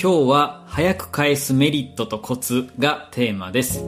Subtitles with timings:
[0.00, 3.84] 今日は早く返すメリットとコツがテーマです。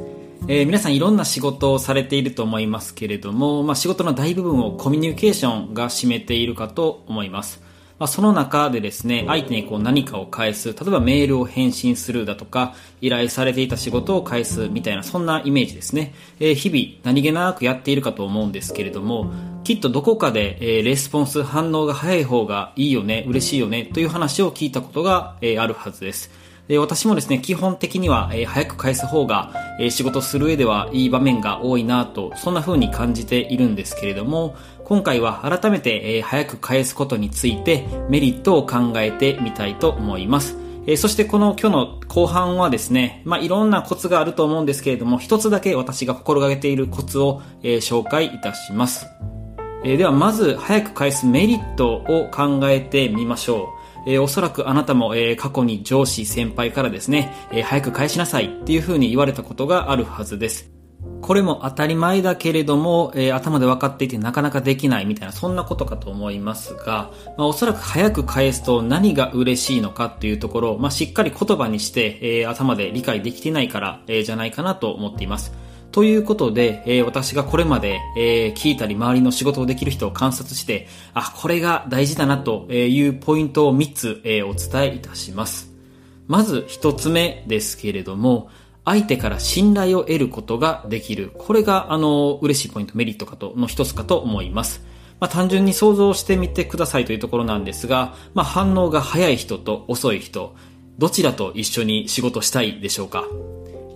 [0.48, 7.62] えー、皆さんいろんな仕事をされていると思いますけれども、まあ、仕事の大部分をコミュニケーションが占めているかと思います。
[8.01, 16.14] まあ、その中でですね、相手にこう何かを返す、例えばメールを返信するだとか、依頼されていた仕事を返すみたいな、そんなイメージですね。
[16.41, 19.31] えー、日々何気なくやっているかと思うんですけれども、
[19.64, 26.30] きっとどこかで、えー、レスポンス、反応が早い方がいいよね、嬉しいよね、という話を聞いたことが、えー、あるはずです。
[26.69, 34.56] で私もですね、基本的には、えー、早く返す方が、えー、仕事する上ではいい場面が多いなと、そんな風に感じているんですけれども、
[34.91, 40.56] 今回は改めて、早く返すことについてメリットを考えてみたいと思います。
[40.97, 49.06] そしてこの今日の後半はですね、まあ、いろんなコツがあると思うんですけれども、一つだけ私が心がけているコツを、紹介いたします。
[49.84, 53.69] ではまず早く返すメリットを考えてみましょ
[54.06, 54.11] う。
[54.11, 60.80] え、おそらくあなたも、え、過去に上司、先輩からですね、え、早く返しなさいっていう風に言われたことがあるはずです。
[61.22, 75.52] これも当たり前だけれども、えー、頭で分かっていてなかなかできないみたいな、そんなことかと思いますが、まあ、おそらく早く返すと何が嬉しいのかっていうところを、まあ、しっかり言葉にして、えー、頭で理解できてないから、えー、じゃないかなと思っています。
[75.92, 85.72] ということで、えー、私がこれまで、えー、聞いたり周りの仕事をできる人を観察して、あ、これが大事だなというポイントを3つ、えー、お伝えいたします。
[86.28, 88.50] まず1つ目ですけれども、
[88.84, 91.33] 相手から信頼を得ることができる。
[91.39, 94.83] これが、あの、嬉しいポイント、メリットかと、の一つかと思います。
[95.20, 100.55] まあ、単純に想像してみてくださいというところなんですが、まあ、反応が早い人と遅い人、
[100.98, 103.25] どちらと一緒に仕事したいでしょうか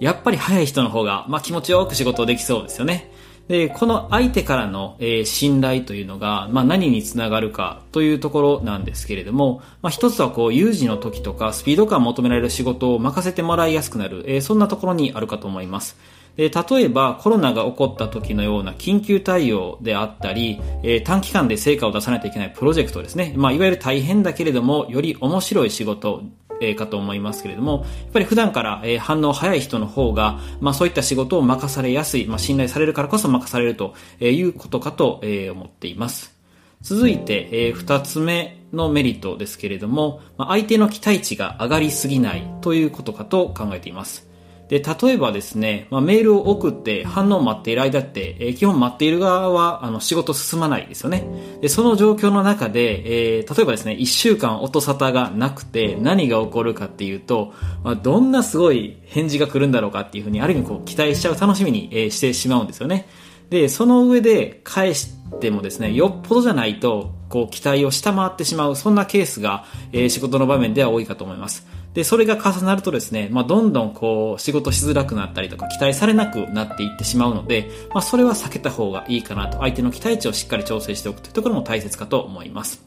[0.01, 3.11] やっぱり早い人の方が、まあ、気持ちよく仕事できそうですよね。
[3.49, 15.97] で、この相手からの、えー、信頼というのが、まあ、何につながるかというところなんですけれども、まあ、一つはこう、有事の時とか、スピード感を求められる仕事を任せてもらいやすくなる、えー、そんなところにあるかと思います。
[16.37, 23.35] で例えばコロナが起こった時のような緊急対応であったり、えー、短期間で成果を出さないといけないプロジェクトですね。
[23.37, 26.23] まあ、いわゆる大変だけれども、より面白い仕事、
[26.61, 36.35] えかと思いますけれども、やっぱり普段から、え反応早い人の方が、まあそういった仕事を任されやすい、まあ信頼されるからこそ任されるということかと、え思っています。
[36.81, 44.34] 続いて、え二つ目のメリットですけれども、ま相手の期待値が上がりすぎないということかと考えています。
[44.69, 51.27] で、例えばですね、まあ、メールを送って反応を待っている間って、えー、基本待っている側は、あの、仕事進まないですよね。
[51.61, 57.53] で、その状況の中で、えー、例えばですね、一週間音沙汰がなくて何が起こるかっていうと、
[57.83, 63.07] まあ、どんなすごい返事が来るんだろうかっていうふうに、ある意味こう、期待しちゃう楽しみに、えー、してしまうんですよね。
[63.51, 71.67] で、その上で返してもですね、よっぽどじゃないと、こう、期待を下回ってしまう、そんなケースが、えー、仕事の場面では多いかと思います。
[71.95, 82.85] で、それが重なるとですね、まあ、どんどんこう、仕事しづらくなったりとか、期待されなくなっていってしまうので、まあ、それは避けた方がいいかなと、相手の期待値をしっかり調整しておくというところも大切かと思います。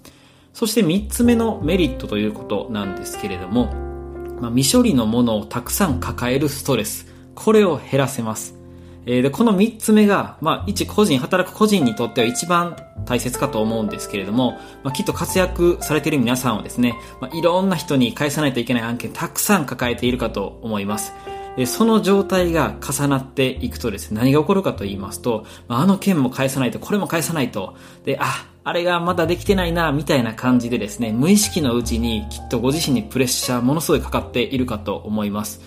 [0.54, 3.68] そして3つ目のメリットということなんですけれども、
[4.42, 8.57] まあ、未処理のものをたくさん抱えるストレス、これを減らせます。
[9.08, 12.76] えー、で、この3つ目が、まあ、一個人、働く個人にとっては一番
[13.06, 21.14] 大切かと思うんですけれども、まあ、きっと活躍されている皆さんはですね、まあ、いろんな人に返さないといけない案件たくさん抱えているかと思います。
[21.66, 35.62] その状態が重なっていくとですね、何が起こるかと言いますと、まあ、あの件も返さないと、これも返さないと、で、あ、あれがまだできてないな、みたいな感じでですね、無意識のうちにきっとご自身にプレッシャーものすごいかかっているかと思います。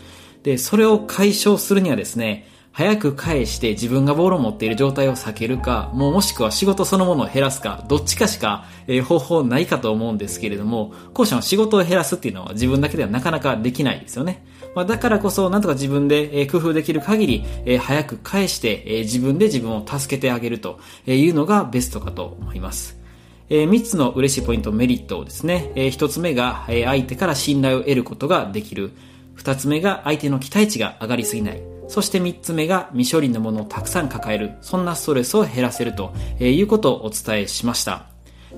[0.45, 8.65] で、それを解消するにはですね、早く返して自分がボールを持っている状態を避けるか、もうもしくは仕事そのものを減らすか、どっちかしか、
[9.07, 14.45] 方法ないかと思うんですけれども、後者の仕事を減らすっていうのは自分だけではなかなかできないですよね。
[14.75, 23.01] まあ、だからこそ、なんとか自分で、工夫できる限り、早く返して、自分で自分を助けてあげるというのがベストかと思います。
[23.49, 28.93] えー、3つの嬉しいポイント、メリットをですね、えー、1つ目が、相手から信頼を得ることができる。
[29.37, 31.80] 2つ目が相手の期待値が上がりすぎない。
[31.91, 34.53] そして3つ目が未処理のものをたくさん抱える。
[34.61, 38.07] そんなストレスを減らせるということをお伝えしました。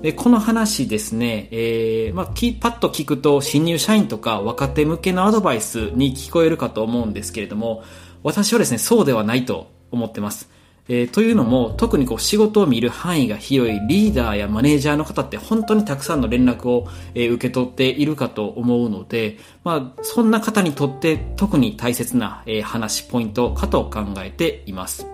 [0.03, 7.83] で、この話ですね、えー、まあ、パッと聞くと新入社員とか若手向けのアドバイスに聞こえるかと思うんですけれども、
[8.21, 10.47] 私はですね、そうではないと思ってます。
[10.89, 25.12] えー、というのも、特にこう仕事を見る範囲が広いリーダーやマネージャーの方って本当にたくさんの連絡を、えー、受け取っているかと思うので、まあ、そんな方にとって特に大切な、えー、話、ポイントかと考えています。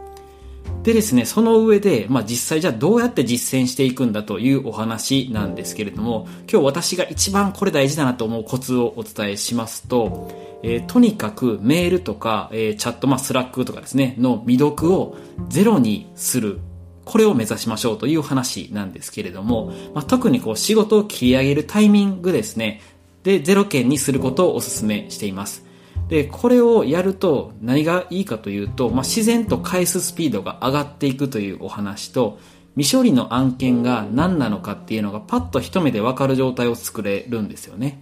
[0.84, 10.32] でですね、その上で、まあ実際じゃあどうやって実践していくんだというお話なんですけれども、今日私が一番これ大事だなと思うコツをお伝えしますと、
[10.64, 15.18] えー、とにかくメールとか、えー、チャット、まあ Slack とかですね、の未読を
[15.50, 16.60] ゼロにする。
[17.04, 22.82] これを目指しましょうという話なんですけれども、まあ、特にこう仕事を切り上げるタイミングですね、
[23.24, 25.69] で、ゼロ件にすることをお勧めしています。
[26.10, 32.40] で、これをやると何がいいかというと、まあ、自然と返すスピードが上がっていくというお話と、
[32.76, 38.02] 未処理の案件が何なのかっていうのがパッと一目で分かる状態を作れるんですよね。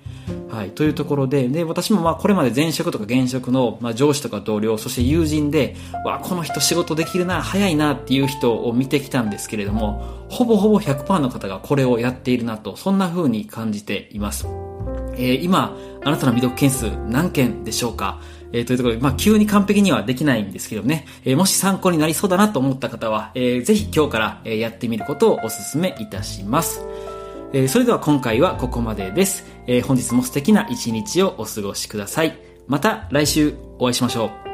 [0.50, 0.70] はい。
[0.70, 5.76] というところで、で、私もまあこれまで前職とか現職の、まあ、上司とか同僚、そして友人で、
[6.06, 14.48] わ、この人仕事できるな、早いなっていう人を見てきたんですけれども、ほぼほぼ100%の方がこれをやっているなと、そんな風に感じています。
[15.18, 18.22] えー、今、あなたの未読件数何件でしょうか？
[18.54, 26.86] えー、というところで、まあ、急に完璧にはできないんですけどね、えー、もし参考になりそうだなと思った方は、えー、ぜひ今日から、えやってみることをお勧めいたします。
[27.54, 29.46] えー、それでは今回はここまでです。
[29.68, 32.38] えー、本日も素敵な一日をお過ごしください。
[32.68, 34.47] また来週お会いしましょう。